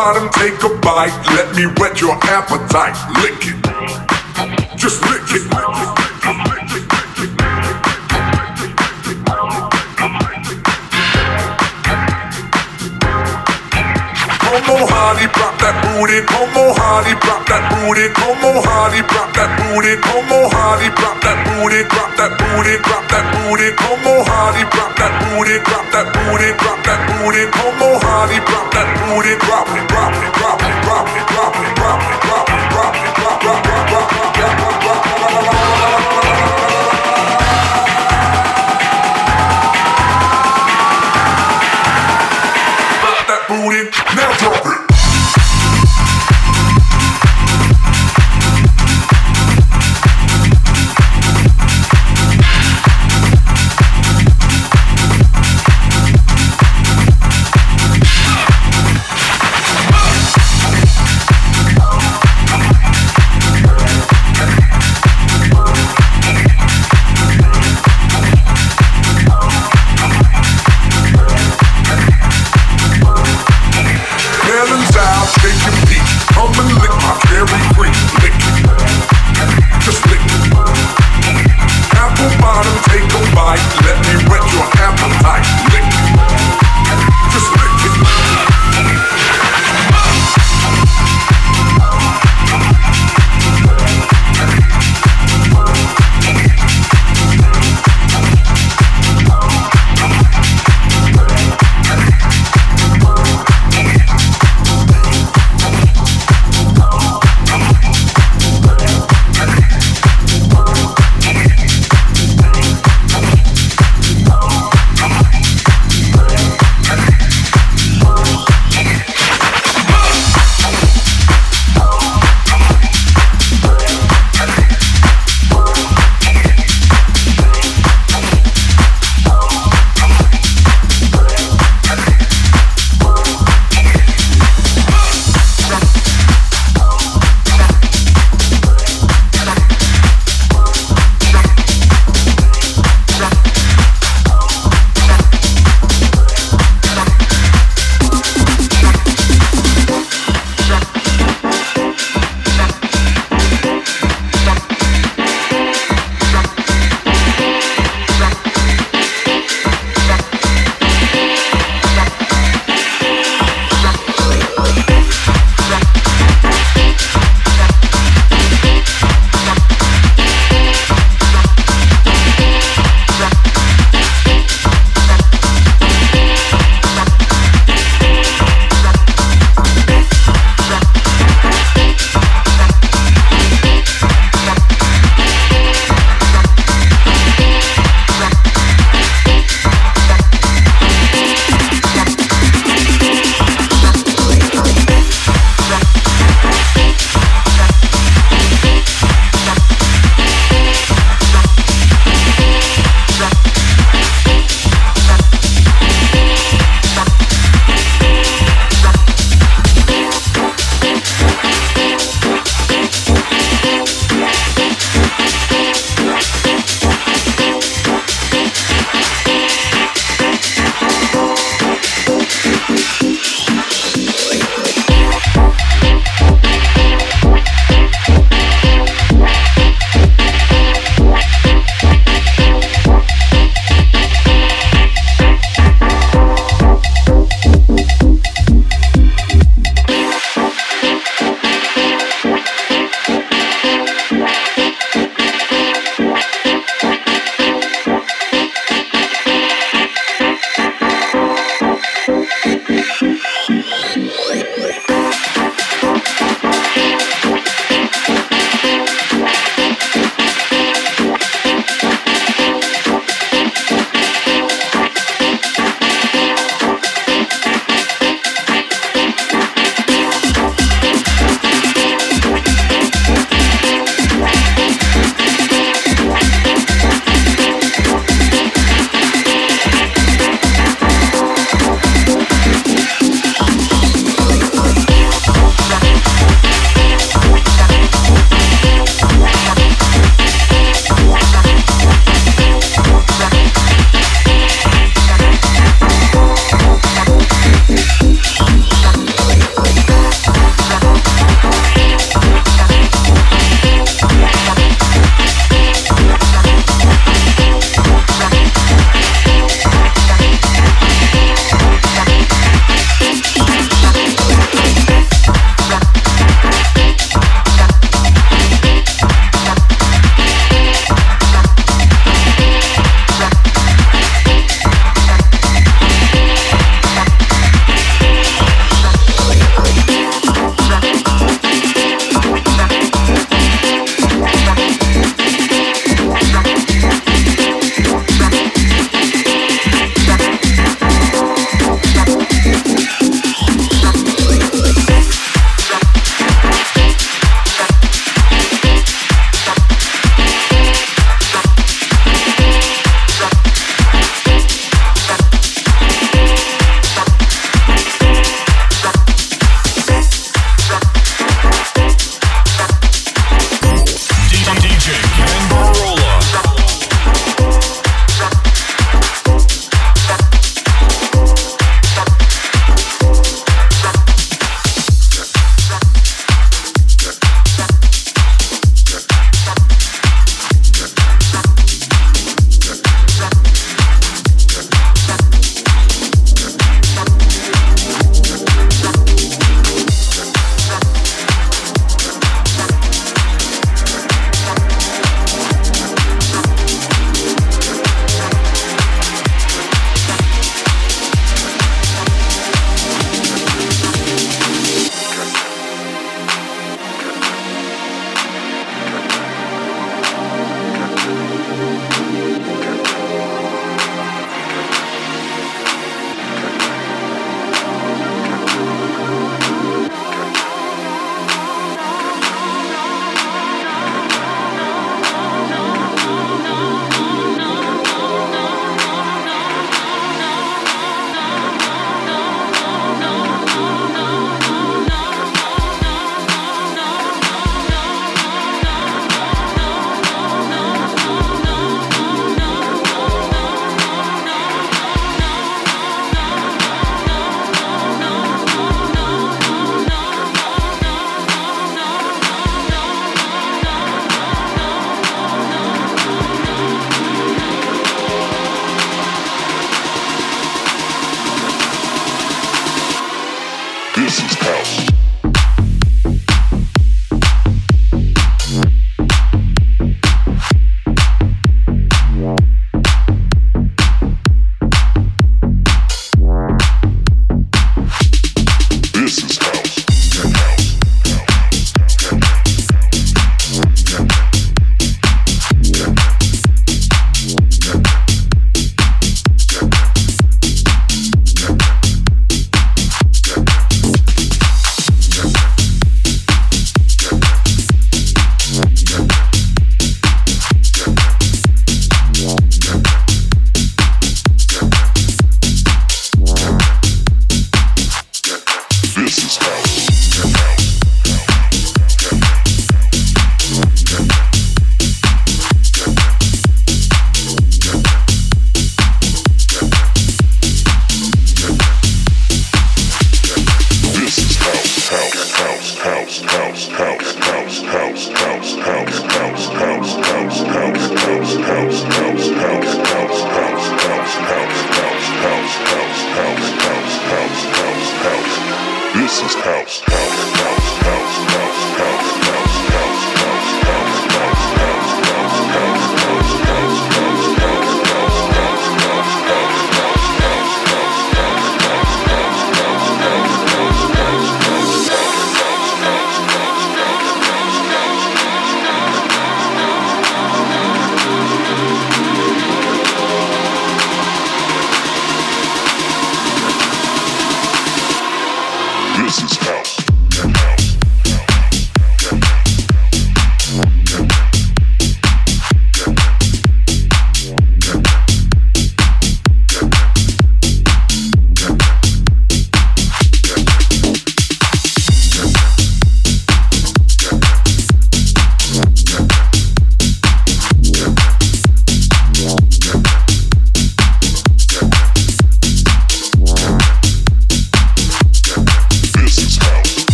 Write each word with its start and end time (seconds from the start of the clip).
bottom, 0.00 0.30
take 0.30 0.56
a 0.64 0.70
bite. 0.80 1.12
Let 1.36 1.54
me 1.54 1.64
whet 1.76 2.00
your 2.00 2.16
appetite. 2.36 2.96
Lick 3.20 3.40
it. 3.50 3.56
Just 4.80 5.04
lick 5.04 5.28
it. 5.36 5.44
Como 14.40 14.76
honey, 14.88 15.26
drop 15.36 15.54
that 15.60 15.76
booty. 15.84 16.18
Como 16.32 16.64
honey, 16.80 17.14
drop 17.20 17.44
that 17.50 17.62
booty. 17.68 18.08
Como 18.16 18.50
honey, 18.64 19.02
drop 19.04 19.28
that 19.36 19.50
booty. 19.58 20.00
Como 20.00 20.48
honey, 20.48 20.88
drop 20.96 21.20
that 21.20 21.38
booty. 21.44 21.84
Drop 21.92 22.10
that 22.16 22.32
booty. 22.40 22.74
Drop 22.86 23.04
that 23.12 23.24
booty. 23.36 23.68
Como 23.76 24.24
honey, 24.24 24.64
drop 24.72 24.96
that 24.96 25.12
booty. 25.20 25.60
Drop 25.68 25.86
that 25.92 26.06
booty. 26.14 26.48
Drop 26.56 26.78
that 26.88 27.00
booty. 27.04 27.42
Como 27.52 27.88
honey, 28.00 28.40
drop 28.48 28.66
that 28.72 28.88
booty. 28.96 29.36
Drop 29.44 29.68
it. 29.76 29.89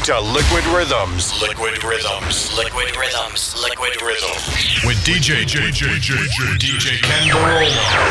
listening 0.00 0.24
to 0.24 0.32
Liquid 0.32 0.64
Rhythms. 0.66 1.40
Liquid 1.42 1.82
Rhythms. 1.84 2.56
Liquid 2.56 2.96
Rhythms. 2.96 3.54
Liquid 3.62 4.02
Rhythms. 4.02 4.84
With 4.84 4.96
DJ 4.98 5.44
JJ 5.44 5.98
JJ 5.98 6.58
DJ 6.58 7.02
Kenn 7.02 7.28
Burrola. 7.28 8.09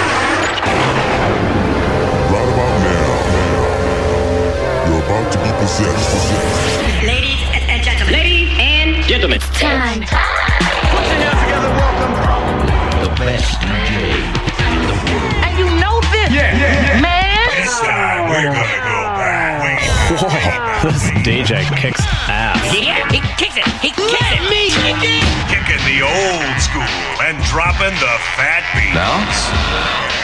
fat 28.20 28.64
beat. 28.76 28.94
Now, 28.94 29.24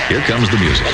here 0.08 0.22
comes 0.22 0.50
the 0.50 0.58
music. 0.58 0.86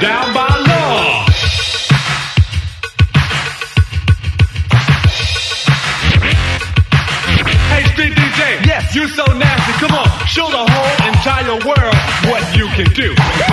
down 0.00 0.32
by 0.32 0.46
law. 0.46 1.24
Hey, 7.68 7.84
street 7.92 8.12
DJ, 8.12 8.66
yes, 8.66 8.94
you're 8.94 9.08
so 9.08 9.24
nasty. 9.32 9.72
Come 9.84 9.92
on, 9.96 10.26
show 10.26 10.48
the 10.50 10.64
whole 10.70 11.08
entire 11.08 11.58
world 11.66 11.96
what 12.30 12.56
you 12.56 12.68
can 12.76 12.86
do. 12.94 13.47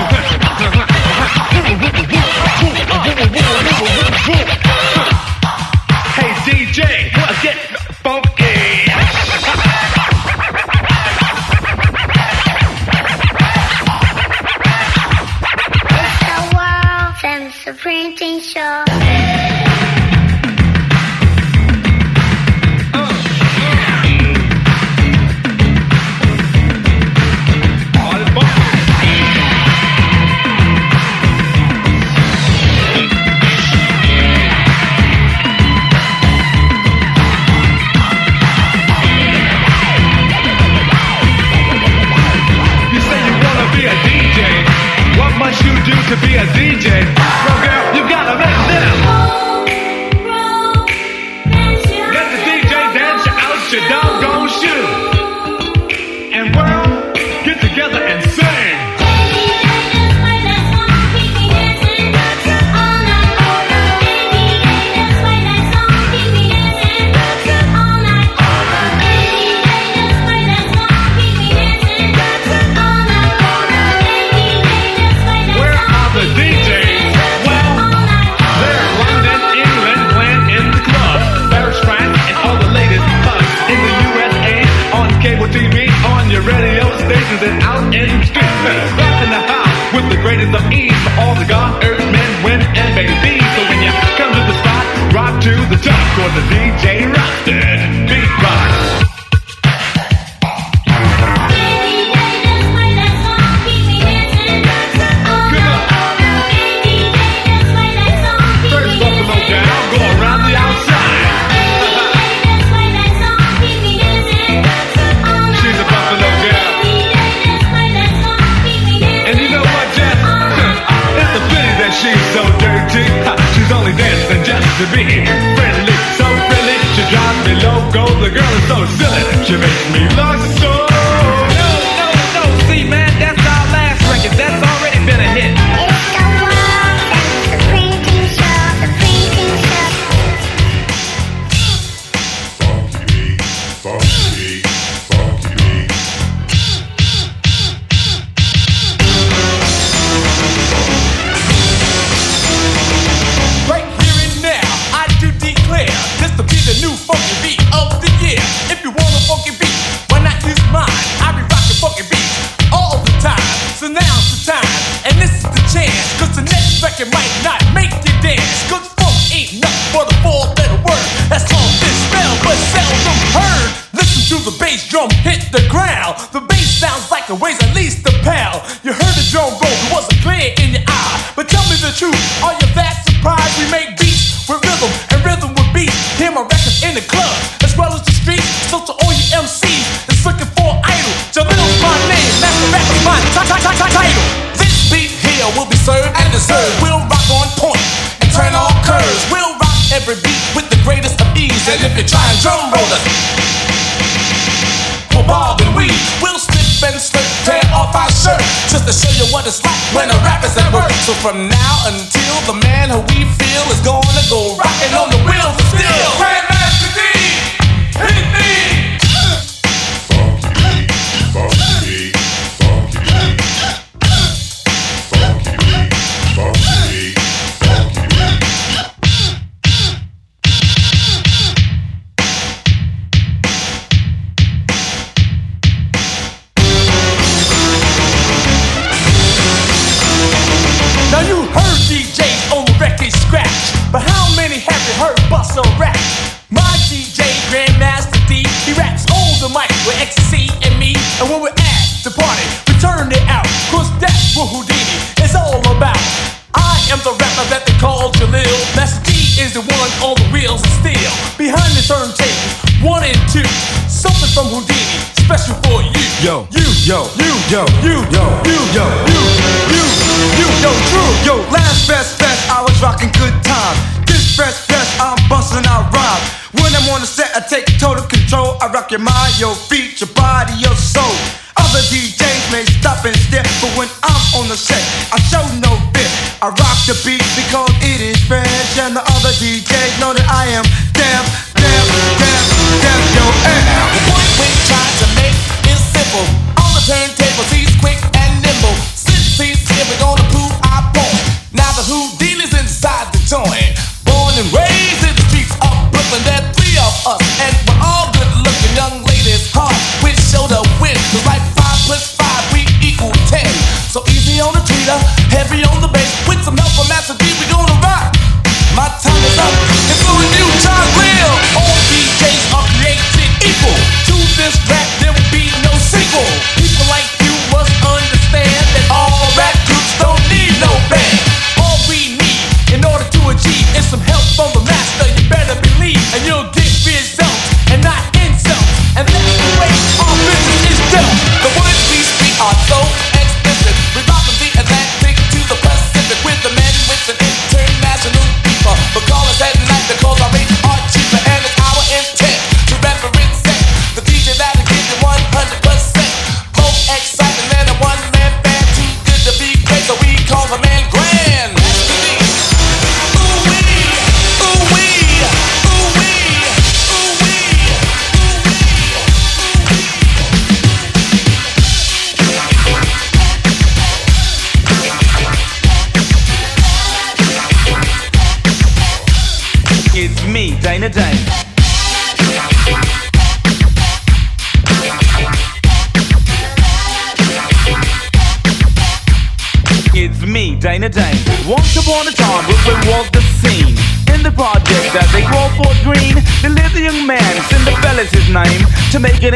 gente. 296.86 297.25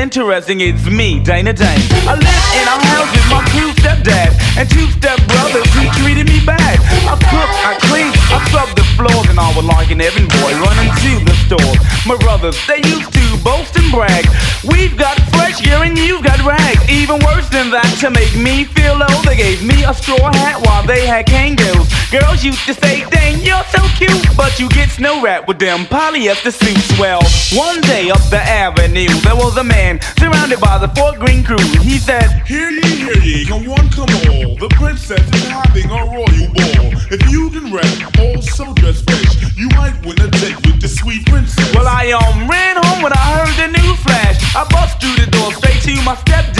interesting, 0.10 0.60
it's 0.62 0.90
me, 0.90 1.22
Dana 1.22 1.54
Dane. 1.54 1.86
I 2.10 2.18
live 2.18 2.46
in 2.58 2.66
a 2.66 2.78
house 2.82 3.14
with 3.14 3.30
my 3.30 3.46
two 3.54 3.70
stepdads 3.78 4.34
and 4.58 4.66
two 4.66 4.90
stepbrothers 4.98 5.70
He 5.78 5.86
treated 6.02 6.26
me 6.26 6.42
bad. 6.42 6.82
I 7.06 7.14
cook, 7.30 7.50
I 7.62 7.78
clean, 7.86 8.10
I 8.34 8.42
scrub 8.50 8.74
the 8.74 8.82
floors, 8.98 9.30
and 9.30 9.38
I 9.38 9.54
was 9.54 9.66
like 9.66 9.92
an 9.92 10.02
Evan 10.02 10.26
boy 10.26 10.52
running 10.66 10.90
to 11.06 11.12
the 11.30 11.36
store. 11.46 11.76
My 12.10 12.18
brothers, 12.26 12.58
they 12.66 12.82
used 12.90 13.14
to 13.14 13.26
boast 13.46 13.78
and 13.78 13.86
brag. 13.94 14.26
We've 14.66 14.98
got 14.98 15.18
that, 17.68 17.84
to 18.00 18.08
make 18.10 18.32
me 18.40 18.64
feel 18.64 18.96
low, 18.96 19.12
they 19.28 19.36
gave 19.36 19.60
me 19.60 19.84
a 19.84 19.92
straw 19.92 20.32
hat 20.40 20.64
while 20.64 20.88
they 20.88 21.04
had 21.06 21.28
kangaroos. 21.28 21.92
Girls 22.08 22.40
used 22.40 22.64
to 22.64 22.74
say, 22.74 23.04
dang, 23.12 23.44
you're 23.44 23.68
so 23.76 23.84
cute, 24.00 24.24
but 24.40 24.56
you 24.60 24.70
get 24.70 24.88
snow 24.88 25.20
wrapped 25.22 25.46
with 25.46 25.60
them 25.60 25.84
polyester 25.92 26.56
suits. 26.56 26.88
Well, 26.96 27.20
one 27.52 27.82
day 27.82 28.10
up 28.10 28.24
the 28.32 28.40
avenue, 28.40 29.12
there 29.28 29.36
was 29.36 29.58
a 29.58 29.64
man 29.64 30.00
surrounded 30.16 30.64
by 30.64 30.80
the 30.80 30.88
Fort 30.96 31.20
Greene 31.20 31.44
crew. 31.44 31.60
He 31.84 32.00
said, 32.00 32.48
Hear 32.48 32.72
ye, 32.72 32.96
hear 32.96 33.20
ye, 33.20 33.46
come 33.46 33.68
one, 33.68 33.90
come 33.92 34.08
all. 34.32 34.56
The 34.56 34.72
princess 34.80 35.20
is 35.20 35.48
having 35.52 35.92
a 35.92 36.02
royal 36.08 36.48
ball. 36.56 36.88
If 37.12 37.20
you 37.28 37.52
can 37.52 37.76
rap, 37.76 37.92
also 38.24 38.72
dress 38.80 39.04
fresh, 39.04 39.36
you 39.60 39.68
might 39.76 40.00
win 40.08 40.16
a 40.24 40.32
date 40.40 40.56
with 40.64 40.80
the 40.80 40.88
sweet 40.88 41.26
princess. 41.28 41.60
Well, 41.76 41.92
I 41.92 42.16
um 42.16 42.48
ran 42.48 42.80
home 42.80 43.04
when 43.04 43.12
I 43.12 43.26
heard 43.36 43.56
the 43.60 43.68
news 43.76 44.00
flash. 44.00 44.40
I 44.56 44.64
bust 44.72 45.02
through 45.04 45.20
the 45.20 45.30
door 45.30 45.52
straight 45.52 45.84
to 45.84 46.02
my 46.08 46.16
stepdad. 46.16 46.59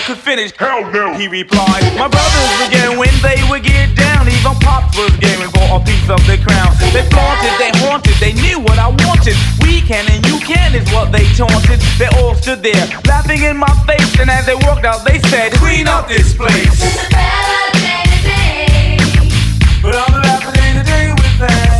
I 0.00 0.02
could 0.02 0.16
finish, 0.16 0.50
hell 0.56 0.80
no, 0.92 1.12
he 1.12 1.28
replied. 1.28 1.84
My 2.00 2.08
brothers 2.08 2.48
would 2.56 2.72
get 2.72 2.88
when 2.96 3.12
they 3.20 3.36
would 3.52 3.60
get 3.60 3.92
down. 3.94 4.24
Even 4.32 4.56
Pops 4.64 4.96
was 4.96 5.12
gaming 5.20 5.52
for 5.52 5.76
a 5.76 5.80
piece 5.84 6.08
of 6.08 6.16
the 6.24 6.40
crown. 6.40 6.72
They 6.96 7.04
flaunted, 7.12 7.52
they 7.60 7.68
haunted, 7.84 8.16
they 8.16 8.32
knew 8.32 8.64
what 8.64 8.80
I 8.80 8.88
wanted. 8.88 9.36
We 9.60 9.84
can 9.84 10.08
and 10.08 10.24
you 10.24 10.40
can 10.40 10.72
is 10.72 10.88
what 10.96 11.12
they 11.12 11.28
taunted. 11.36 11.84
They 12.00 12.08
all 12.16 12.32
stood 12.34 12.64
there, 12.64 12.88
laughing 13.04 13.44
in 13.44 13.60
my 13.60 13.68
face. 13.84 14.08
And 14.16 14.30
as 14.30 14.46
they 14.46 14.56
walked 14.64 14.88
out, 14.88 15.04
they 15.04 15.20
said, 15.28 15.52
Clean 15.60 15.86
up 15.86 16.08
this 16.08 16.32
place. 16.32 16.80
But 19.84 20.00
I'm 20.00 20.12
the 20.16 20.20
rapper 20.24 20.52
Dana 20.56 20.80
Dane 20.80 21.12
with 21.12 21.36
that. 21.44 21.76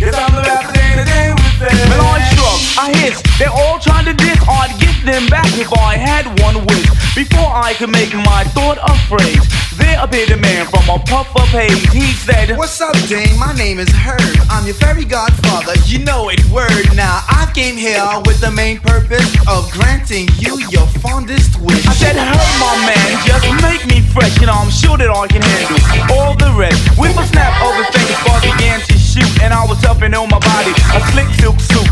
Yes, 0.00 0.16
I'm 0.16 0.32
the 0.32 0.40
rapper 0.48 0.72
Dana 0.72 1.04
Dane 1.04 1.36
with 1.36 1.60
that. 1.60 1.76
Well, 1.92 2.08
I 2.08 2.24
shrug, 2.32 2.60
I 2.80 2.88
hiss. 3.04 3.20
They're 3.36 3.52
all 3.52 3.78
trying 3.78 4.06
to 4.06 4.14
diss. 4.14 4.40
I'd 4.48 4.80
get 4.80 4.89
them 5.04 5.26
back 5.28 5.48
if 5.56 5.72
I 5.72 5.96
had 5.96 6.26
one 6.40 6.66
wish. 6.66 6.88
Before 7.14 7.48
I 7.48 7.74
could 7.74 7.90
make 7.90 8.14
my 8.14 8.44
thought 8.52 8.78
a 8.78 8.94
phrase, 9.08 9.42
there 9.76 9.98
appeared 10.02 10.30
a 10.30 10.36
man 10.36 10.66
from 10.66 10.84
a 10.88 10.98
puff 11.04 11.28
of 11.36 11.48
haze. 11.48 11.82
He 11.92 12.12
said, 12.12 12.56
What's 12.56 12.80
up, 12.80 12.96
Dane? 13.08 13.38
My 13.38 13.52
name 13.54 13.78
is 13.78 13.88
Herb. 13.90 14.20
I'm 14.50 14.66
your 14.66 14.74
fairy 14.74 15.04
godfather. 15.04 15.74
You 15.86 16.04
know 16.04 16.28
it, 16.28 16.40
word. 16.50 16.94
Now, 16.94 17.24
I 17.28 17.50
came 17.54 17.76
here 17.76 18.04
with 18.26 18.40
the 18.40 18.50
main 18.50 18.78
purpose 18.80 19.26
of 19.48 19.70
granting 19.72 20.28
you 20.38 20.60
your 20.68 20.86
fondest 21.00 21.58
wish. 21.60 21.86
I 21.86 21.94
said, 21.94 22.16
Herb, 22.16 22.52
my 22.60 22.74
man, 22.84 23.10
just 23.26 23.46
make 23.62 23.84
me 23.88 24.00
fresh, 24.12 24.36
and 24.40 24.50
I'm 24.50 24.70
sure 24.70 24.96
that 24.98 25.10
I 25.10 25.26
can 25.26 25.42
handle 25.42 25.80
all 26.16 26.34
the 26.36 26.52
rest. 26.56 26.78
With 26.98 27.16
a 27.16 27.26
snap 27.26 27.56
of 27.64 27.74
his 27.78 27.88
fingers, 27.94 28.18
spark 28.20 28.42
began 28.42 28.80
to 28.80 28.94
shoot, 28.98 29.32
and 29.42 29.52
I 29.54 29.64
was 29.66 29.82
up 29.84 30.02
and 30.02 30.14
on 30.14 30.28
my 30.28 30.40
body, 30.40 30.72
a 30.94 31.00
slick 31.12 31.28
silk 31.40 31.58
suit. 31.60 31.88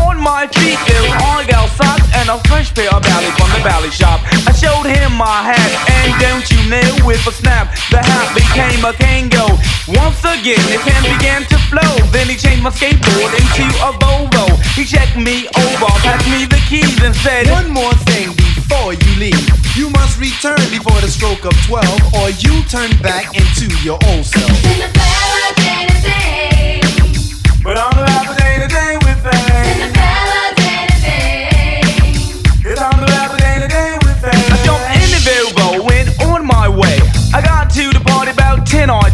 On 0.00 0.16
my 0.16 0.46
feet, 0.56 0.78
there 0.88 1.02
was 1.02 1.14
argyle 1.22 1.68
socks 1.76 2.08
and 2.16 2.28
a 2.28 2.38
fresh 2.48 2.72
pair 2.74 2.88
of 2.94 3.02
ballies 3.02 3.34
from 3.36 3.50
the 3.52 3.60
Valley 3.60 3.90
shop. 3.90 4.20
I 4.48 4.52
showed 4.52 4.88
him 4.88 5.12
my 5.12 5.42
hat, 5.44 5.70
and 6.00 6.08
don't 6.20 6.46
you 6.48 6.60
know, 6.70 6.88
with 7.04 7.20
a 7.26 7.32
snap, 7.32 7.68
the 7.90 8.00
hat 8.00 8.32
became 8.32 8.84
a 8.84 8.92
Kangol. 8.96 9.58
Once 9.88 10.22
again, 10.24 10.62
his 10.70 10.80
hand 10.82 11.04
began 11.18 11.42
to 11.52 11.58
flow. 11.68 11.92
Then 12.14 12.28
he 12.28 12.36
changed 12.36 12.62
my 12.62 12.70
skateboard 12.70 13.32
into 13.36 13.66
a 13.84 13.90
Volvo. 14.00 14.46
He 14.72 14.84
checked 14.84 15.16
me 15.16 15.48
over, 15.58 15.90
passed 16.00 16.28
me 16.30 16.46
the 16.46 16.60
keys, 16.68 17.02
and 17.02 17.14
said, 17.16 17.50
One 17.50 17.70
more 17.70 17.94
thing 18.08 18.32
before 18.36 18.94
you 18.94 19.10
leave. 19.18 19.46
You 19.76 19.90
must 19.90 20.20
return 20.20 20.62
before 20.70 21.00
the 21.00 21.08
stroke 21.08 21.44
of 21.44 21.52
12, 21.66 22.14
or 22.14 22.30
you 22.40 22.62
turn 22.68 22.90
back 23.02 23.36
into 23.36 23.68
your 23.82 23.98
old 24.08 24.24
self. 24.24 24.52
But 27.62 27.78
I'm 27.78 27.94
the 27.94 28.02
rapper 28.02 28.34
Dana 28.42 28.66
Dane 28.66 29.01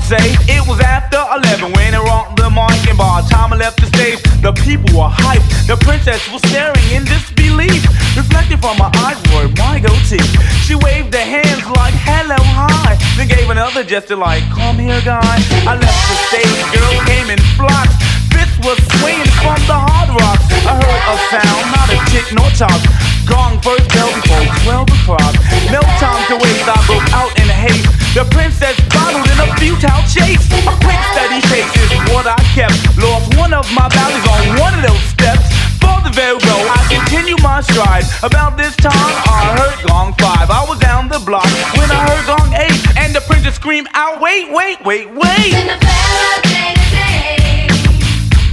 say. 0.08 0.32
It 0.48 0.64
was 0.64 0.80
after 0.80 1.20
11 1.20 1.76
when 1.76 1.92
I 1.92 2.00
rocked 2.00 2.40
the 2.40 2.48
mic, 2.48 2.80
and 2.88 2.96
by 2.96 3.20
the 3.20 3.28
time 3.28 3.52
I 3.52 3.56
left 3.60 3.76
the 3.76 3.88
stage, 3.92 4.16
the 4.40 4.56
people 4.64 4.88
were 4.96 5.12
hyped. 5.12 5.44
The 5.68 5.76
princess 5.76 6.24
was 6.32 6.40
staring 6.48 6.88
in 6.88 7.04
disbelief. 7.04 7.84
Reflected 8.16 8.58
from 8.64 8.80
my 8.80 8.88
eyes 9.04 9.20
were 9.28 9.52
my 9.60 9.76
goatee. 9.76 10.24
She 10.64 10.74
waved 10.80 11.12
her 11.12 11.28
hands 11.36 11.68
like 11.76 11.92
hello, 12.08 12.40
hi. 12.40 12.96
Then 13.20 13.28
gave 13.28 13.52
another 13.52 13.84
gesture 13.84 14.16
like, 14.16 14.42
come 14.48 14.80
here, 14.80 15.00
guy. 15.04 15.36
I 15.68 15.76
left 15.76 16.02
the 16.08 16.16
stage, 16.32 16.60
girl 16.72 16.96
came 17.04 17.28
in 17.28 17.40
flocks. 17.60 17.92
Fists 18.32 18.56
was 18.64 18.80
swinging 18.96 19.28
from 19.44 19.60
the 19.68 19.76
hard 19.76 20.08
rock. 20.16 20.40
I 20.64 20.72
heard 20.72 21.04
a 21.04 21.16
sound, 21.28 21.64
not 21.68 21.88
a 21.92 21.98
tick 22.08 22.28
nor 22.32 22.48
talk. 22.56 22.80
Gong 23.28 23.60
first 23.60 23.84
bell 23.92 24.08
before 24.16 24.88
12 24.88 24.88
o'clock. 24.88 25.34
No 25.68 25.84
time 26.00 26.22
to 26.32 26.36
waste, 26.40 26.64
I 26.64 26.80
broke 26.88 27.12
out 27.12 27.32
in 27.36 27.47
haste. 27.58 27.84
The 28.14 28.24
princess 28.30 28.78
bottled 28.94 29.26
in 29.26 29.38
a 29.42 29.48
futile 29.58 30.02
chase. 30.06 30.46
A 30.64 30.74
quick 30.78 31.00
steady 31.12 31.42
pace 31.50 31.68
is 31.82 31.90
what 32.14 32.26
I 32.26 32.38
kept. 32.54 32.78
Lost 32.96 33.34
one 33.36 33.52
of 33.52 33.66
my 33.74 33.88
Ballys 33.90 34.26
on 34.30 34.42
one 34.62 34.74
of 34.78 34.82
those 34.86 35.04
steps. 35.10 35.50
For 35.82 35.98
the 36.06 36.10
Volvo, 36.14 36.56
I 36.70 36.80
continue 36.86 37.36
my 37.42 37.60
stride. 37.60 38.06
About 38.22 38.56
this 38.56 38.74
time, 38.76 39.12
I 39.26 39.58
heard 39.58 39.76
gong 39.86 40.14
five. 40.18 40.50
I 40.50 40.64
was 40.68 40.78
down 40.78 41.08
the 41.08 41.18
block 41.18 41.50
when 41.76 41.90
I 41.90 42.00
heard 42.08 42.24
gong 42.26 42.54
eight, 42.54 42.80
and 42.96 43.14
the 43.14 43.20
princess 43.22 43.54
screamed 43.54 43.88
out, 43.94 44.20
"Wait, 44.20 44.50
wait, 44.50 44.78
wait, 44.84 45.10
wait!" 45.10 45.52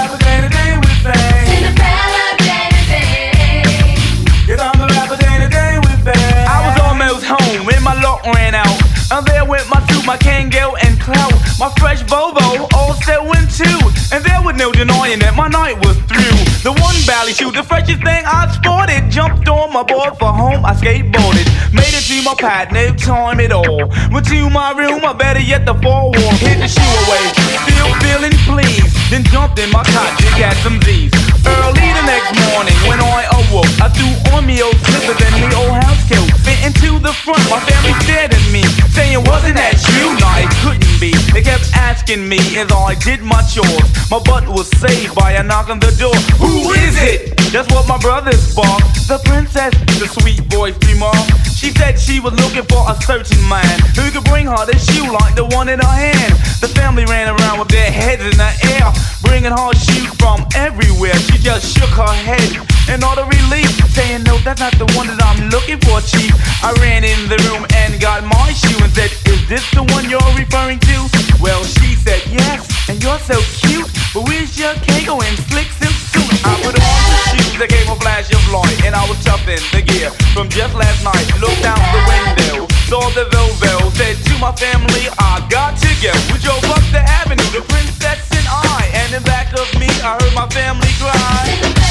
And 9.12 9.26
there 9.28 9.46
went 9.46 9.68
my 9.70 9.86
suit, 9.88 10.06
my 10.06 10.18
Kangol 10.18 10.76
and 10.84 11.00
clout. 11.00 11.34
My 11.60 11.72
fresh 11.80 12.04
Volvo 12.04 12.70
set 13.04 13.24
went 13.24 13.52
too. 13.52 13.80
And 14.16 14.24
there 14.24 14.42
was 14.42 14.56
no 14.56 14.72
denying 14.72 15.20
that 15.20 15.36
my 15.36 15.48
night 15.48 15.78
was 15.84 15.98
through. 16.08 16.40
The 16.64 16.72
one 16.72 16.96
Bally 17.06 17.34
shoe, 17.34 17.52
the 17.52 17.64
freshest 17.64 18.02
thing 18.02 18.24
I 18.26 18.48
sported. 18.56 19.12
Jumped 19.12 19.48
on 19.50 19.74
my 19.74 19.84
board 19.84 20.18
for 20.18 20.32
home, 20.32 20.66
I 20.66 20.74
skateboarded. 20.74 21.48
Made 21.74 21.94
it 21.94 22.06
to 22.08 22.18
my 22.24 22.36
pad, 22.40 22.72
no 22.72 22.96
time 22.96 23.40
at 23.40 23.52
all. 23.52 23.90
Went 24.12 24.26
to 24.30 24.50
my 24.50 24.72
room, 24.72 25.04
or 25.04 25.14
better 25.14 25.42
yet, 25.42 25.66
the 25.66 25.76
four 25.76 26.10
wall. 26.16 26.34
Hid 26.40 26.64
the 26.64 26.68
shoe 26.68 26.94
away, 27.06 27.24
still 27.68 27.92
feeling 28.02 28.36
pleased. 28.48 28.96
Then 29.12 29.24
jumped 29.26 29.60
in 29.60 29.70
my 29.72 29.84
cot, 29.84 30.18
to 30.20 30.30
get 30.40 30.56
some 30.64 30.82
Z's. 30.82 31.12
Early 31.46 31.93
next 32.06 32.36
morning, 32.52 32.76
when 32.88 33.00
I 33.00 33.28
awoke, 33.32 33.70
I 33.80 33.88
threw 33.90 34.12
on 34.36 34.46
me 34.46 34.62
old 34.62 34.76
slippers 34.88 35.20
and 35.24 35.36
me 35.40 35.48
old 35.56 35.76
house 35.84 36.04
coat. 36.08 36.28
Fit 36.44 36.60
into 36.66 37.00
the 37.00 37.14
front, 37.14 37.44
my 37.50 37.60
family 37.64 37.94
stared 38.04 38.34
at 38.34 38.46
me, 38.52 38.64
saying, 38.92 39.24
Wasn't 39.26 39.56
that 39.56 39.80
you? 39.96 40.12
No, 40.20 40.30
it 40.40 40.52
couldn't 40.64 40.83
They 41.12 41.42
kept 41.42 41.68
asking 41.76 42.30
me 42.30 42.38
as 42.56 42.72
I 42.72 42.96
did 42.96 43.22
my 43.22 43.42
chores. 43.44 43.90
My 44.10 44.20
butt 44.24 44.48
was 44.48 44.70
saved 44.80 45.16
by 45.16 45.34
a 45.34 45.44
knock 45.44 45.70
on 45.70 45.80
the 45.80 45.92
door. 46.00 46.16
Who 46.40 46.72
is 46.72 46.96
it? 46.96 47.36
That's 47.52 47.68
what 47.74 47.88
my 47.90 47.98
brothers 47.98 48.56
barked. 48.56 49.08
The 49.12 49.20
princess, 49.26 49.76
the 50.00 50.08
sweet 50.08 50.40
voice 50.48 50.78
remarked. 50.88 51.52
She 51.52 51.72
said 51.76 52.00
she 52.00 52.22
was 52.22 52.34
looking 52.40 52.64
for 52.72 52.88
a 52.88 52.96
certain 53.04 53.44
man 53.50 53.80
who 54.00 54.10
could 54.12 54.24
bring 54.32 54.48
her 54.48 54.64
the 54.66 54.80
shoe 54.80 55.12
like 55.12 55.36
the 55.36 55.44
one 55.46 55.68
in 55.68 55.80
her 55.80 55.96
hand. 56.08 56.34
The 56.64 56.72
family 56.72 57.04
ran 57.04 57.28
around 57.28 57.60
with 57.60 57.68
their 57.68 57.92
heads 57.92 58.24
in 58.24 58.38
the 58.40 58.52
air, 58.80 58.88
bringing 59.24 59.52
her 59.52 59.74
shoes 59.76 60.08
from 60.16 60.48
everywhere. 60.56 61.16
She 61.28 61.38
just 61.40 61.76
shook 61.76 61.92
her 62.00 62.16
head 62.24 62.64
in 62.88 63.04
order 63.04 63.24
relief, 63.24 63.72
saying, 63.92 64.24
No, 64.24 64.38
that's 64.40 64.60
not 64.60 64.76
the 64.80 64.88
one 64.96 65.08
that 65.08 65.20
I'm 65.24 65.50
looking 65.50 65.80
for, 65.84 66.00
chief. 66.02 66.32
I 66.64 66.72
ran 66.80 67.04
in 67.04 67.28
the 67.28 67.40
room 67.48 67.68
and 67.76 68.00
got 68.00 68.24
my 68.24 68.52
shoe 68.52 68.80
and 68.84 68.92
said, 68.92 69.12
Is 69.28 69.48
this 69.48 69.64
the 69.72 69.84
one 69.96 70.10
you're 70.10 70.32
referring 70.36 70.80
to? 70.80 70.93
Well, 71.42 71.64
she 71.64 71.96
said, 71.96 72.22
Yes, 72.30 72.68
and 72.90 73.02
you're 73.02 73.20
so 73.20 73.40
cute. 73.62 73.90
But 74.14 74.28
where's 74.28 74.58
your 74.58 74.74
Kangol 74.86 75.24
and 75.24 75.38
slick 75.50 75.70
silk 75.82 75.98
suit? 76.14 76.32
I 76.46 76.54
put 76.62 76.76
on 76.78 77.02
the 77.10 77.20
shoes 77.34 77.58
that 77.60 77.70
gave 77.70 77.90
a 77.90 77.96
flash 77.98 78.32
of 78.32 78.44
light, 78.54 78.80
and 78.86 78.96
I 78.96 79.08
was 79.10 79.24
in 79.48 79.60
the 79.76 79.82
gear 79.82 80.10
from 80.34 80.48
just 80.50 80.74
last 80.74 81.04
night. 81.04 81.28
Looked 81.42 81.66
out 81.66 81.82
the 81.92 82.02
window, 82.08 82.68
saw 82.88 83.04
the 83.12 83.26
Volvo, 83.28 83.92
said 83.98 84.16
to 84.26 84.34
my 84.40 84.54
family, 84.54 85.12
I 85.20 85.46
got 85.50 85.78
to 85.78 85.92
go. 86.02 86.14
We 86.32 86.40
drove 86.40 86.64
up 86.72 86.84
the 86.96 87.04
avenue, 87.04 87.44
the 87.52 87.62
princess 87.68 88.24
and 88.32 88.48
I, 88.48 88.90
and 88.94 89.14
in 89.14 89.24
back 89.24 89.52
of 89.54 89.68
me, 89.80 89.88
I 90.02 90.18
heard 90.22 90.34
my 90.34 90.48
family 90.50 90.90
cry. 90.98 91.83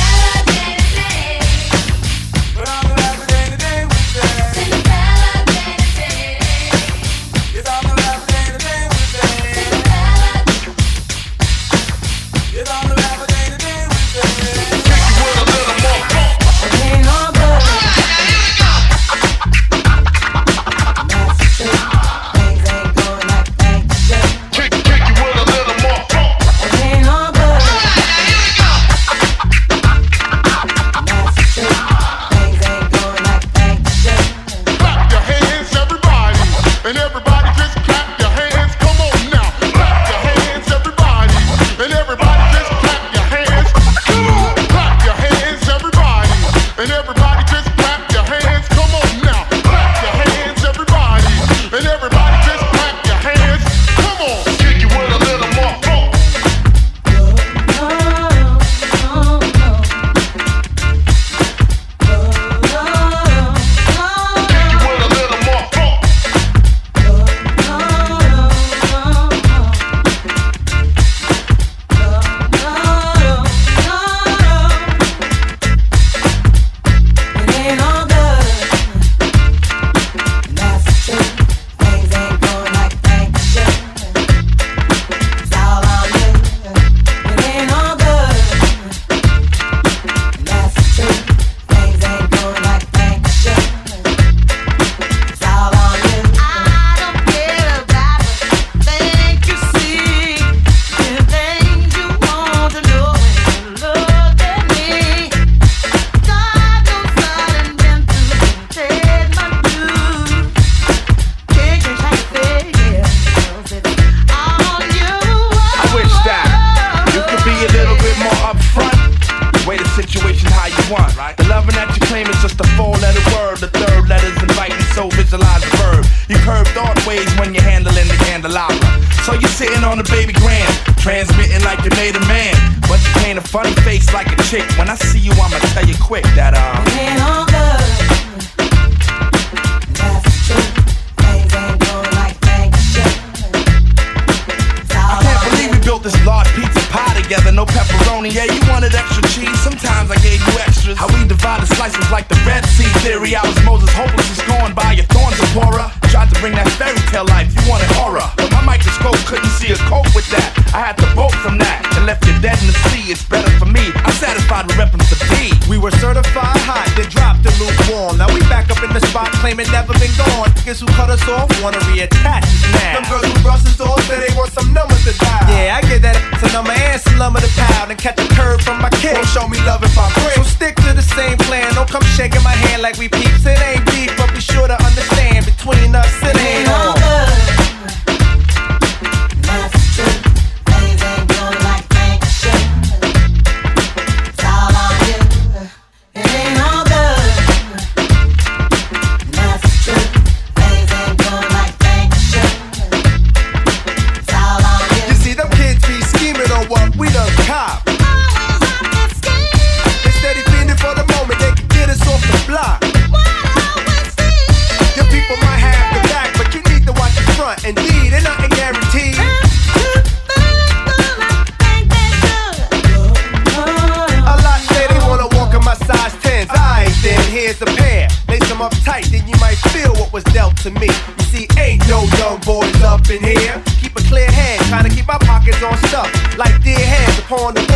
Stuff. 235.86 236.10
Like 236.36 236.60
dear 236.62 236.78
hands 236.78 237.18
upon 237.20 237.55
the 237.55 237.72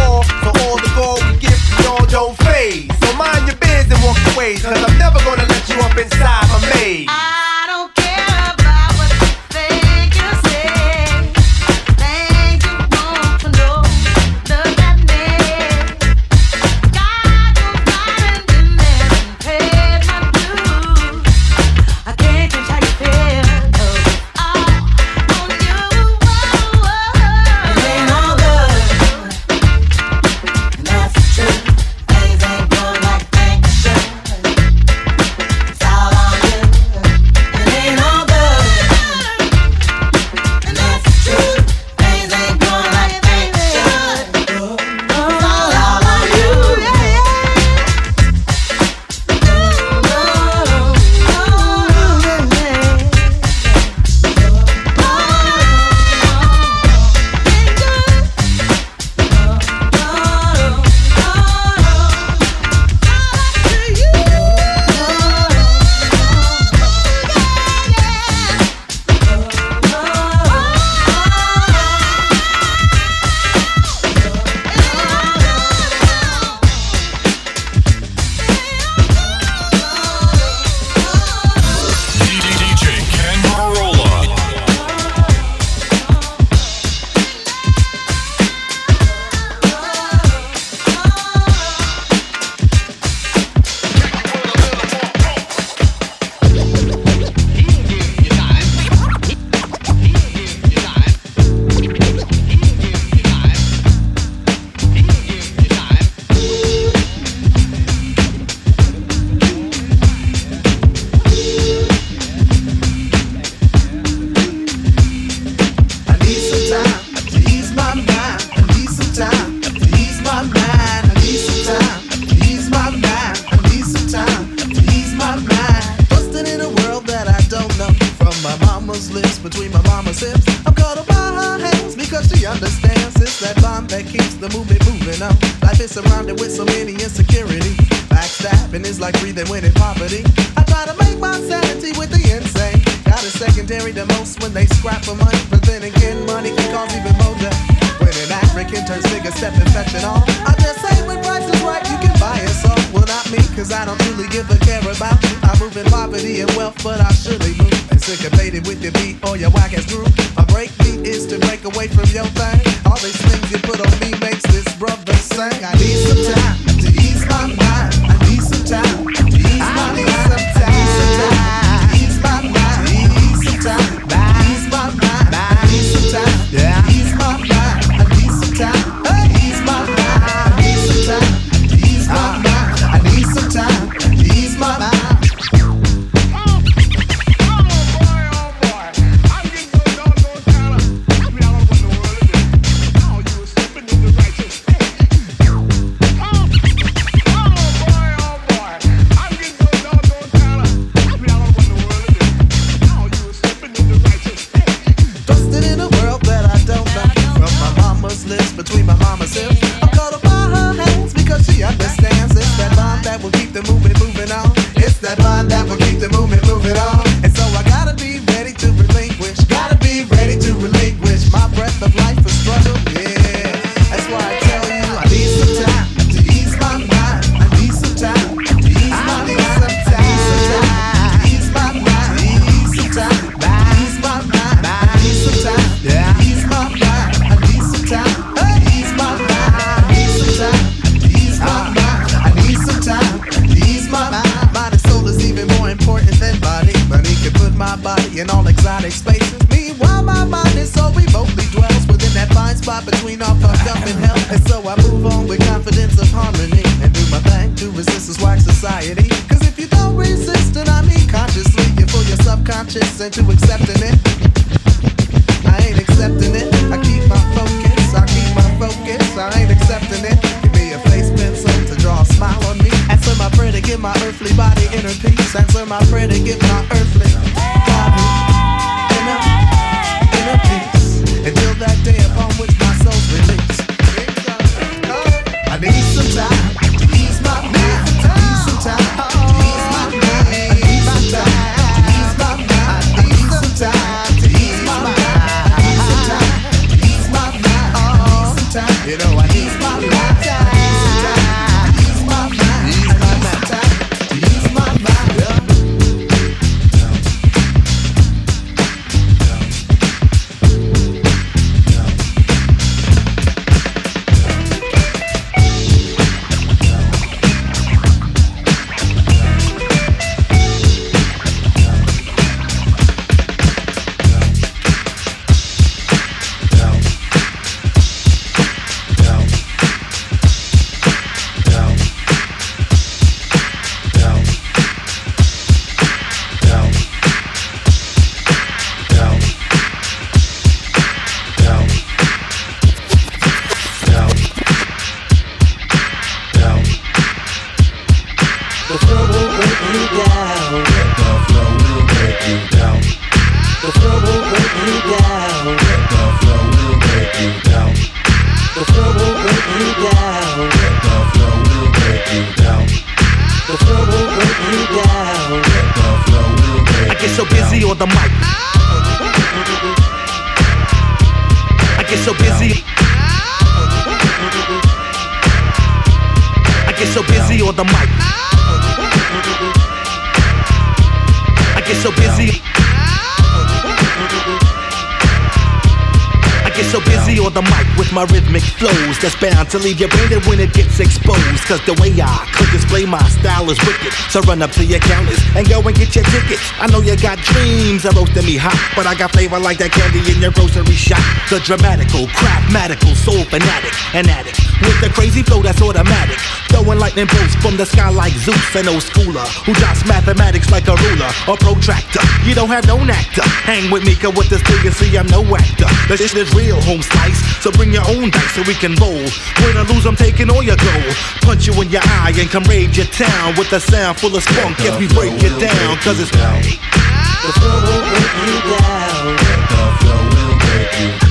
to 389.56 389.64
leave 389.64 389.80
you 389.80 389.88
branded 389.88 390.24
when 390.26 390.40
it 390.40 390.52
gets 390.52 390.80
exposed. 390.80 391.44
Cause 391.46 391.64
the 391.64 391.74
way 391.80 391.92
I 392.00 392.28
could 392.34 392.50
display 392.50 392.84
my 392.84 393.02
style 393.08 393.48
is 393.50 393.58
wicked. 393.64 393.92
So 394.10 394.20
run 394.22 394.42
up 394.42 394.50
to 394.52 394.64
your 394.64 394.80
counters 394.80 395.18
and 395.34 395.48
go 395.48 395.60
and 395.60 395.74
get 395.76 395.94
your 395.94 396.04
tickets. 396.04 396.42
I 396.58 396.66
know 396.66 396.80
you 396.80 396.96
got 396.96 397.18
dreams 397.18 397.84
of 397.84 397.96
roasting 397.96 398.24
me 398.24 398.36
hot, 398.36 398.56
but 398.76 398.86
I 398.86 398.94
got 398.94 399.12
flavor 399.12 399.38
like 399.38 399.58
that 399.58 399.72
candy 399.72 400.00
in 400.12 400.20
your 400.20 400.32
grocery 400.32 400.76
shop. 400.76 401.00
The 401.30 401.40
dramatical, 401.40 402.06
craftmatical, 402.08 402.94
soul 402.94 403.24
fanatic, 403.24 403.72
an 403.94 404.08
addict 404.08 404.45
with 404.60 404.78
the 404.80 404.90
crazy 404.90 405.22
flow 405.22 405.42
that's 405.42 405.60
automatic. 405.60 406.18
Throwing 406.48 406.78
lightning 406.78 407.06
bolts 407.06 407.34
from 407.36 407.56
the 407.56 407.66
sky 407.66 407.90
like 407.90 408.12
Zeus, 408.14 408.54
an 408.54 408.68
old 408.68 408.82
schooler 408.82 409.26
who 409.44 409.52
drops 409.54 409.84
mathematics 409.86 410.50
like 410.50 410.68
a 410.68 410.76
ruler 410.76 411.10
or 411.28 411.36
protractor. 411.36 412.00
You 412.24 412.34
don't 412.34 412.48
have 412.48 412.66
no 412.66 412.78
actor. 412.78 413.26
Hang 413.44 413.70
with 413.70 413.84
me, 413.84 413.94
cause 413.94 414.14
with 414.16 414.28
this 414.28 414.42
thing 414.42 414.62
see, 414.72 414.96
I'm 414.96 415.06
no 415.08 415.22
actor. 415.34 415.68
This 415.88 416.00
shit 416.00 416.16
is 416.16 416.32
real, 416.34 416.60
home 416.62 416.82
slice. 416.82 417.18
So 417.42 417.50
bring 417.52 417.72
your 417.72 417.86
own 417.88 418.10
dice 418.10 418.32
so 418.34 418.42
we 418.46 418.54
can 418.54 418.74
roll. 418.76 419.04
Win 419.42 419.56
or 419.56 419.64
lose, 419.68 419.86
I'm 419.86 419.96
taking 419.96 420.30
all 420.30 420.42
your 420.42 420.56
gold. 420.56 420.94
Punch 421.22 421.46
you 421.46 421.54
in 421.60 421.70
your 421.70 421.82
eye 421.84 422.12
and 422.16 422.28
come 422.30 422.44
raid 422.44 422.76
your 422.76 422.86
town 422.86 423.34
with 423.36 423.52
a 423.52 423.60
sound 423.60 423.98
full 423.98 424.14
of 424.14 424.22
spunk 424.22 424.60
as 424.60 424.78
we 424.78 424.88
break 424.88 425.14
it 425.22 425.34
down, 425.40 425.76
cause 425.84 426.00
it's 426.00 426.10
down. 426.10 426.40
The 426.42 427.32
flow 427.40 427.58
will 427.58 427.82
break 427.90 428.12
you 428.24 428.36
down. 428.54 429.16
The 429.50 429.64
flow 429.80 430.02
will 430.14 430.38
break 430.38 431.00
you. 431.02 431.05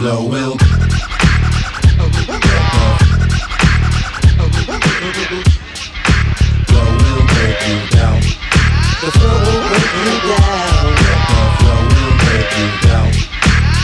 Flow 0.00 0.24
will. 0.24 0.56
Flow 0.56 0.64
will 0.64 0.80
break 7.28 7.60
you 7.68 7.84
down. 7.92 8.16
The 8.96 9.12
flow 9.12 9.36
will 9.44 9.60
break 9.60 9.92
you 10.00 10.16
down. 10.24 10.56
The 11.36 11.60
flow 11.60 11.84
will 11.84 12.16
break 12.16 12.48
you 12.56 12.68
down. 12.80 13.12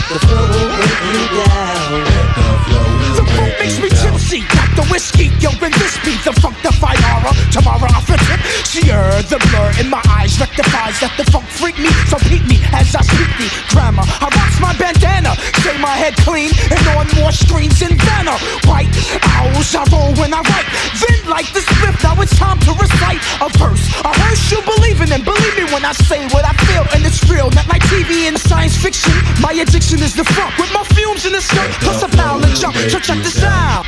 The 0.09 0.17
flow 0.25 0.41
will 0.41 0.69
break 0.73 0.97
you 1.05 1.21
down. 1.37 2.01
The 2.01 2.55
flow 2.65 2.81
will 2.97 3.13
The 3.13 3.25
funk 3.37 3.53
makes 3.61 3.77
me 3.77 3.89
tipsy, 3.89 4.41
like 4.57 4.73
the 4.73 4.85
whiskey. 4.89 5.29
Yo, 5.37 5.51
and 5.61 5.73
this 5.75 6.01
be 6.01 6.17
the 6.25 6.33
funk, 6.41 6.57
funkified 6.57 6.97
aura. 7.13 7.29
Tomorrow 7.51 7.93
I 7.93 8.01
fit 8.01 8.25
it. 8.33 8.41
Sheer 8.65 9.21
the 9.29 9.37
blur 9.37 9.69
in 9.79 9.87
my 9.87 10.01
eyes 10.09 10.39
rectifies 10.39 10.99
that 10.99 11.13
the 11.15 11.29
funk 11.29 11.45
freak 11.45 11.77
me. 11.77 11.93
So 12.09 12.17
peep 12.25 12.41
me 12.49 12.56
as 12.87 12.95
I 12.95 13.03
speak 13.03 13.31
the 13.35 13.47
grammar. 13.75 14.03
I 14.07 14.31
rocks 14.31 14.59
my 14.63 14.71
bandana, 14.79 15.35
stay 15.59 15.75
my 15.77 15.91
head 15.91 16.15
clean, 16.23 16.51
and 16.71 16.79
on 16.95 17.07
more 17.19 17.31
screens 17.31 17.79
than 17.79 17.99
Vanna. 17.99 18.39
White 18.63 18.87
owls, 19.35 19.75
I 19.75 19.83
roll 19.91 20.15
when 20.15 20.31
I 20.33 20.39
write. 20.39 20.67
Then 20.95 21.19
like 21.27 21.51
the 21.51 21.59
spliff, 21.59 21.99
now 22.03 22.15
it's 22.21 22.35
time 22.37 22.59
to 22.63 22.71
recite 22.79 23.19
a 23.43 23.51
verse. 23.59 23.83
I 24.03 24.11
heard 24.15 24.39
you 24.47 24.63
believe 24.63 25.01
in, 25.03 25.11
and 25.11 25.23
believe 25.23 25.55
me 25.59 25.65
when 25.73 25.83
I 25.83 25.91
say 25.91 26.23
what 26.31 26.45
I 26.47 26.53
feel, 26.63 26.87
and 26.95 27.03
it's 27.03 27.19
real. 27.27 27.51
Not 27.51 27.67
like 27.67 27.83
TV 27.91 28.27
and 28.27 28.39
science 28.39 28.77
fiction. 28.77 29.13
My 29.41 29.51
addiction 29.51 29.99
is 29.99 30.15
the 30.15 30.23
funk 30.23 30.57
with 30.57 30.71
my 30.71 30.83
fumes 30.95 31.25
in 31.25 31.33
the 31.33 31.41
skirt, 31.41 31.71
plus 31.83 32.03
a 32.03 32.07
pound 32.07 32.45
and 32.45 32.55
jump. 32.55 32.75
So 32.87 32.99
check 32.99 33.19
this 33.19 33.43
out. 33.43 33.85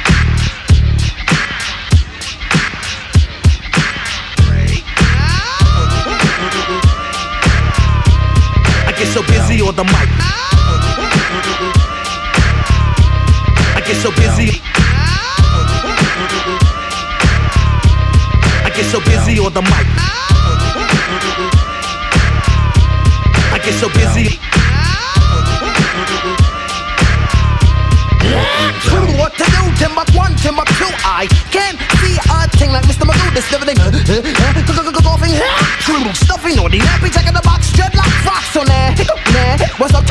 get 9.10 9.26
so 9.26 9.34
busy 9.34 9.62
on 9.62 9.76
the 9.76 9.84
mic. 9.84 10.10
I 13.76 13.82
get 13.84 13.96
so 13.96 14.12
busy. 14.12 14.62
I 18.64 18.70
get 18.76 18.86
so 18.86 19.00
busy 19.00 19.40
on 19.40 19.54
the 19.54 19.62
mic. 19.62 19.88
I 23.52 23.60
get 23.64 23.74
so 23.74 23.90
busy. 23.90 24.38
What? 29.18 29.49
Timbuk 29.80 30.10
1, 30.16 30.34
Timbuk 30.36 30.70
2, 30.78 30.86
I 31.06 31.28
can't 31.52 31.78
see 32.00 32.16
a 32.20 32.48
thing 32.58 32.72
like 32.72 32.84
Mr. 32.86 33.06
Magoo. 33.08 33.34
This 33.34 33.52
living 33.52 33.76
coughing, 35.20 35.36
uh, 35.36 35.44
uh, 35.44 36.10
uh, 36.10 36.14
stuffing, 36.14 36.56
naughty, 36.56 36.80
nappy, 36.80 37.12
checking 37.12 37.34
the 37.34 37.42
box, 37.42 37.72
dreadlock, 37.72 38.10
fox 38.24 38.56
on 38.56 38.66
there. 38.66 38.96
Nah, 39.34 39.58
what's 39.78 39.94
up, 39.94 40.06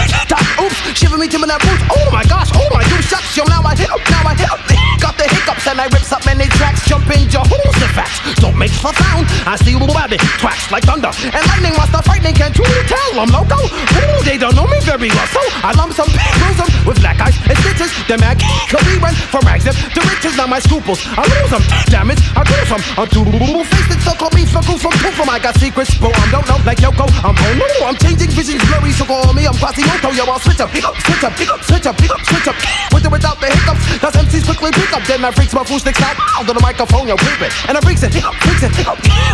oops, 0.60 0.76
shiver 0.98 1.18
me 1.18 1.28
to 1.28 1.38
my 1.38 1.46
boots. 1.58 1.82
Oh 1.90 2.08
my 2.12 2.24
gosh, 2.24 2.50
oh 2.54 2.68
my 2.72 2.84
goose 2.88 3.08
shucks, 3.08 3.36
yo, 3.36 3.44
now 3.44 3.62
I 3.62 3.74
hit 3.74 3.90
up, 3.90 4.00
now 4.10 4.22
I 4.28 4.34
hit 4.34 4.50
up. 4.50 4.60
Got 5.00 5.16
the 5.16 5.24
hiccups 5.24 5.66
and 5.66 5.80
I 5.80 5.86
rips 5.88 6.12
up 6.12 6.24
many 6.26 6.46
tracks, 6.58 6.86
jump 6.86 7.08
in 7.10 7.28
Jehoshaphat. 7.28 8.36
Don't 8.40 8.56
make 8.56 8.72
for 8.72 8.92
sound, 8.94 9.26
I 9.46 9.56
see 9.56 9.72
you 9.72 9.80
rabbit, 9.94 10.20
twacks 10.38 10.70
like 10.70 10.84
thunder. 10.84 11.10
And 11.24 11.42
lightning 11.48 11.74
must 11.76 11.92
have 11.92 12.04
frightening, 12.04 12.34
can't 12.34 12.56
you 12.56 12.64
tell 12.86 13.20
I'm 13.20 13.30
loco? 13.30 13.56
Ooh, 13.56 14.22
they 14.24 14.36
don't 14.38 14.54
know 14.54 14.66
me 14.66 14.78
very 14.80 15.08
well, 15.08 15.28
so 15.28 15.40
I 15.64 15.72
lump 15.76 15.92
some 15.94 16.10
'em 16.10 16.86
with 16.86 17.00
black 17.00 17.20
eyes 17.20 17.36
and 17.48 17.56
stitches. 17.58 17.90
Then 18.06 18.22
I 18.22 18.34
can 18.34 18.80
we 18.86 18.98
run 18.98 19.14
from 19.38 19.46
rags 19.46 19.66
up 19.66 19.74
to 19.94 20.00
riches, 20.10 20.36
now 20.36 20.46
my 20.46 20.58
scruples. 20.58 20.98
I 21.14 21.22
lose 21.22 21.50
them, 21.50 21.62
damn 21.86 22.10
it, 22.10 22.18
I 22.34 22.42
lose 22.42 22.70
them. 22.70 22.82
I'm 22.98 23.08
too 23.08 23.24
faced 23.70 23.94
it, 23.94 24.00
so 24.02 24.12
call 24.18 24.30
me 24.34 24.42
Fuckle 24.42 24.78
from 24.78 24.94
Poof, 24.98 25.18
I 25.28 25.38
got 25.38 25.54
secrets, 25.58 25.94
but 25.98 26.10
I 26.10 26.26
don't 26.30 26.46
know, 26.48 26.58
like 26.66 26.78
Yoko. 26.78 27.06
I'm 27.22 27.34
no, 27.58 27.86
I'm 27.86 27.96
changing 27.96 28.30
visions, 28.34 28.62
blurry, 28.66 28.90
so 28.92 29.04
call 29.04 29.32
me, 29.32 29.46
I'm 29.46 29.54
Quasimoto, 29.54 30.10
yo, 30.16 30.24
I'll 30.26 30.42
switch 30.42 30.60
up, 30.60 30.70
switch 30.70 30.84
up, 30.84 30.96
switch 30.98 31.22
up, 31.22 31.62
switch 31.62 31.86
up, 31.86 31.96
switch 32.26 32.48
up. 32.48 32.56
With 32.90 33.06
or 33.06 33.10
without 33.10 33.38
the 33.38 33.46
hiccups, 33.46 33.82
cause 34.02 34.14
MCs 34.18 34.44
quickly 34.46 34.72
pick 34.72 34.90
up, 34.92 35.04
then 35.06 35.24
I 35.24 35.30
freaks 35.30 35.54
my 35.54 35.62
food 35.62 35.80
sticks 35.80 36.02
out, 36.02 36.16
of 36.40 36.46
the 36.46 36.58
microphone, 36.60 37.06
yo, 37.06 37.16
creep 37.16 37.42
it. 37.42 37.52
And 37.68 37.78
I 37.78 37.80
freaks 37.80 38.02
it, 38.02 38.14
freaks 38.14 38.62
it, 38.66 38.72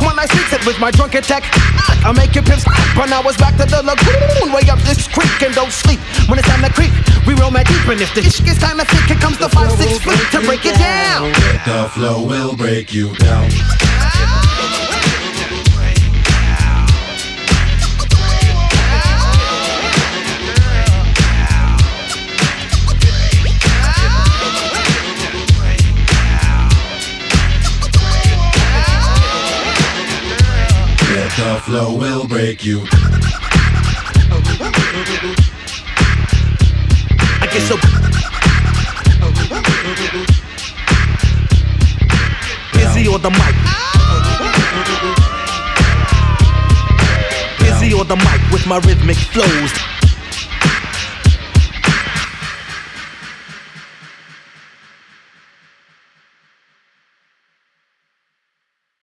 when 0.05 0.19
I 0.19 0.27
speaks 0.27 0.53
it 0.53 0.63
with 0.67 0.79
my 0.81 0.91
drunken 0.91 1.23
tech, 1.23 1.45
I 2.05 2.13
make 2.13 2.37
it 2.37 2.45
pips, 2.45 2.65
but 2.93 3.09
now 3.09 3.23
it's 3.25 3.39
back 3.39 3.57
to 3.57 3.65
the 3.65 3.81
lagoon, 3.81 4.53
way 4.53 4.69
up 4.69 4.81
this 4.85 5.09
creek 5.09 5.41
and 5.41 5.55
don't 5.55 5.73
sleep. 5.73 6.01
When 6.29 6.39
it's 6.39 6.49
time 6.49 6.61
to 6.61 6.73
creep, 6.73 6.93
we 7.27 7.33
roll 7.41 7.51
my 7.51 7.65
deep, 7.65 7.87
and 7.89 8.01
if 8.01 8.13
the 8.13 8.21
ish 8.21 8.41
gets 8.45 8.59
kind 8.59 8.81
of 8.81 8.89
thick, 8.89 9.09
here 9.09 9.21
comes 9.21 9.39
the 9.39 9.49
five, 9.49 9.71
six 9.73 9.94
feet 9.99 10.31
to 10.33 10.41
break 10.47 10.65
it 10.65 10.77
down. 10.79 11.33
The 11.67 11.89
flow 11.93 12.27
will 12.27 12.57
break 12.57 12.93
you 12.93 13.15
down. 13.17 13.49
The 31.37 31.61
flow 31.65 31.97
will 31.97 32.27
break 32.27 32.65
you. 32.65 32.79
Down 32.79 33.05
I 37.41 37.49
get 37.53 37.63
so 37.63 38.14
busy 43.05 43.15
on 43.15 43.21
the 43.21 43.31
mic. 43.31 43.55
Busy 47.59 47.93
on 47.93 48.09
the 48.09 48.17
mic 48.17 48.53
with 48.53 48.67
my 48.67 48.79
rhythmic 48.79 49.17
flows. 49.17 49.94